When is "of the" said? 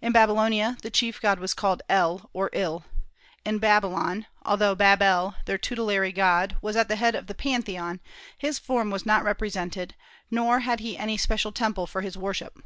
7.14-7.34